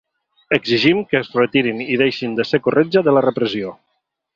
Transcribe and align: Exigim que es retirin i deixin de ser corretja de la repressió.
Exigim 0.57 1.03
que 1.11 1.19
es 1.21 1.29
retirin 1.41 1.85
i 1.97 2.01
deixin 2.05 2.37
de 2.41 2.49
ser 2.55 2.65
corretja 2.71 3.09
de 3.11 3.19
la 3.19 3.29
repressió. 3.31 3.81